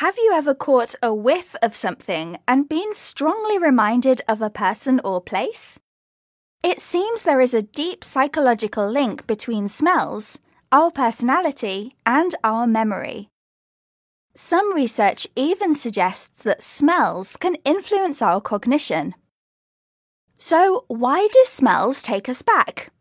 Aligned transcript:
Have 0.00 0.18
you 0.18 0.32
ever 0.34 0.52
caught 0.54 0.94
a 1.02 1.14
whiff 1.14 1.56
of 1.62 1.74
something 1.74 2.36
and 2.46 2.68
been 2.68 2.92
strongly 2.92 3.58
reminded 3.58 4.20
of 4.28 4.42
a 4.42 4.50
person 4.50 5.00
or 5.02 5.22
place? 5.22 5.80
It 6.62 6.80
seems 6.80 7.22
there 7.22 7.40
is 7.40 7.54
a 7.54 7.62
deep 7.62 8.04
psychological 8.04 8.90
link 8.90 9.26
between 9.26 9.68
smells, 9.68 10.38
our 10.70 10.90
personality, 10.90 11.96
and 12.04 12.34
our 12.44 12.66
memory. 12.66 13.30
Some 14.34 14.74
research 14.74 15.26
even 15.34 15.74
suggests 15.74 16.44
that 16.44 16.62
smells 16.62 17.38
can 17.38 17.54
influence 17.64 18.20
our 18.20 18.42
cognition. 18.42 19.14
So, 20.36 20.84
why 20.88 21.26
do 21.32 21.42
smells 21.46 22.02
take 22.02 22.28
us 22.28 22.42
back? 22.42 22.92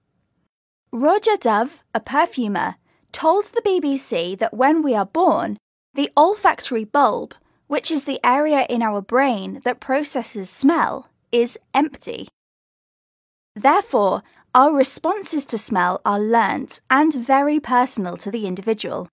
Roja 0.93 1.37
Dove, 1.37 1.83
a 1.93 1.99
perfumer, 1.99 2.75
told 3.11 3.47
the 3.47 3.61
BBC 3.61 4.39
that 4.39 4.53
when 4.53 4.81
we 4.81 4.95
are 4.95 5.05
born, 5.05 5.57
the 5.95 6.11
olfactory 6.17 6.83
bulb, 6.83 7.33
which 7.67 7.89
is 7.89 8.03
the 8.03 8.19
area 8.23 8.65
in 8.69 8.83
our 8.83 9.01
brain 9.01 9.61
that 9.63 9.79
processes 9.79 10.49
smell, 10.49 11.09
is 11.31 11.57
empty. 11.73 12.27
Therefore, 13.55 14.21
our 14.53 14.73
responses 14.73 15.45
to 15.47 15.57
smell 15.57 16.01
are 16.05 16.19
learnt 16.19 16.81
and 16.89 17.13
very 17.13 17.59
personal 17.59 18.17
to 18.17 18.29
the 18.29 18.45
individual. 18.45 19.07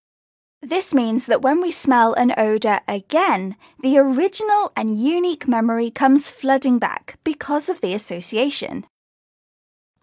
This 0.60 0.92
means 0.94 1.26
that 1.26 1.42
when 1.42 1.60
we 1.60 1.70
smell 1.70 2.14
an 2.14 2.32
odour 2.36 2.80
again, 2.86 3.56
the 3.82 3.98
original 3.98 4.72
and 4.76 4.96
unique 4.96 5.48
memory 5.48 5.90
comes 5.90 6.30
flooding 6.30 6.78
back 6.78 7.18
because 7.24 7.68
of 7.68 7.80
the 7.80 7.94
association. 7.94 8.84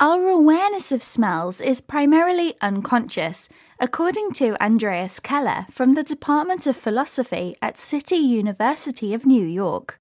Our 0.02 0.30
awareness 0.30 0.94
of 0.94 1.04
smells 1.04 1.60
is 1.60 1.82
primarily 1.82 2.54
unconscious, 2.62 3.50
according 3.82 4.32
to 4.36 4.56
Andreas 4.64 5.20
Keller 5.20 5.66
from 5.70 5.90
the 5.90 6.04
Department 6.04 6.66
of 6.66 6.78
Philosophy 6.78 7.58
at 7.62 7.78
City 7.78 8.16
University 8.16 9.14
of 9.14 9.26
New 9.26 9.46
York. 9.46 10.00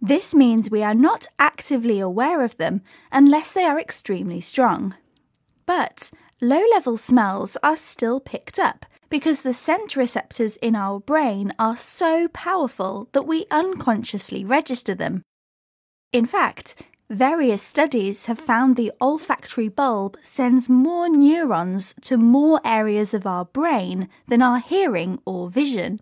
This 0.00 0.32
means 0.32 0.70
we 0.70 0.84
are 0.84 0.94
not 0.94 1.26
actively 1.40 1.98
aware 1.98 2.44
of 2.44 2.56
them 2.56 2.82
unless 3.10 3.52
they 3.52 3.64
are 3.64 3.80
extremely 3.80 4.40
strong. 4.40 4.94
But 5.66 6.12
low 6.40 6.62
level 6.70 6.96
smells 6.96 7.56
are 7.64 7.76
still 7.76 8.20
picked 8.20 8.60
up 8.60 8.86
because 9.08 9.42
the 9.42 9.54
scent 9.54 9.96
receptors 9.96 10.56
in 10.58 10.76
our 10.76 11.00
brain 11.00 11.52
are 11.58 11.76
so 11.76 12.28
powerful 12.28 13.08
that 13.10 13.26
we 13.26 13.46
unconsciously 13.50 14.44
register 14.44 14.94
them. 14.94 15.22
In 16.12 16.26
fact, 16.26 16.84
Various 17.08 17.62
studies 17.62 18.24
have 18.24 18.40
found 18.40 18.74
the 18.74 18.90
olfactory 19.00 19.68
bulb 19.68 20.16
sends 20.22 20.68
more 20.68 21.08
neurons 21.08 21.94
to 22.00 22.16
more 22.16 22.60
areas 22.64 23.14
of 23.14 23.26
our 23.26 23.44
brain 23.44 24.08
than 24.26 24.42
our 24.42 24.58
hearing 24.58 25.20
or 25.24 25.48
vision. 25.48 26.00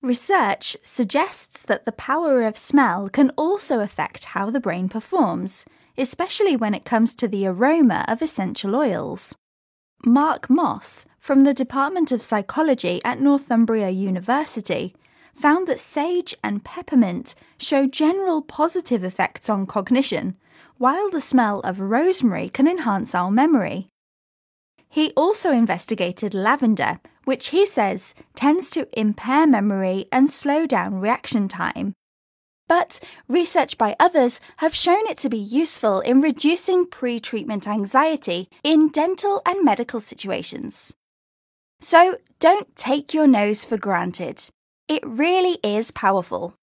Research 0.00 0.78
suggests 0.82 1.62
that 1.62 1.84
the 1.84 1.92
power 1.92 2.42
of 2.42 2.56
smell 2.56 3.10
can 3.10 3.30
also 3.36 3.80
affect 3.80 4.24
how 4.26 4.48
the 4.48 4.60
brain 4.60 4.88
performs, 4.88 5.66
especially 5.98 6.56
when 6.56 6.72
it 6.72 6.86
comes 6.86 7.14
to 7.14 7.28
the 7.28 7.46
aroma 7.46 8.06
of 8.08 8.22
essential 8.22 8.74
oils. 8.74 9.34
Mark 10.06 10.48
Moss, 10.48 11.04
from 11.18 11.40
the 11.40 11.54
Department 11.54 12.12
of 12.12 12.22
Psychology 12.22 13.00
at 13.04 13.20
Northumbria 13.20 13.90
University, 13.90 14.94
found 15.34 15.66
that 15.66 15.80
sage 15.80 16.34
and 16.42 16.64
peppermint 16.64 17.34
show 17.58 17.86
general 17.86 18.42
positive 18.42 19.04
effects 19.04 19.48
on 19.48 19.66
cognition, 19.66 20.36
while 20.78 21.10
the 21.10 21.20
smell 21.20 21.60
of 21.60 21.80
rosemary 21.80 22.48
can 22.48 22.66
enhance 22.66 23.14
our 23.14 23.30
memory. 23.30 23.86
He 24.88 25.12
also 25.16 25.50
investigated 25.50 26.34
lavender, 26.34 27.00
which 27.24 27.48
he 27.48 27.66
says 27.66 28.14
tends 28.34 28.70
to 28.70 28.88
impair 28.98 29.46
memory 29.46 30.06
and 30.12 30.30
slow 30.30 30.66
down 30.66 31.00
reaction 31.00 31.48
time. 31.48 31.94
But 32.68 33.00
research 33.28 33.76
by 33.76 33.94
others 34.00 34.40
have 34.58 34.74
shown 34.74 35.06
it 35.08 35.18
to 35.18 35.28
be 35.28 35.38
useful 35.38 36.00
in 36.00 36.20
reducing 36.20 36.86
pre 36.86 37.20
treatment 37.20 37.68
anxiety 37.68 38.48
in 38.62 38.88
dental 38.88 39.42
and 39.44 39.64
medical 39.64 40.00
situations. 40.00 40.94
So 41.80 42.18
don't 42.38 42.74
take 42.76 43.12
your 43.12 43.26
nose 43.26 43.64
for 43.64 43.76
granted. 43.76 44.48
It 44.88 45.02
really 45.06 45.58
is 45.62 45.90
powerful. 45.90 46.54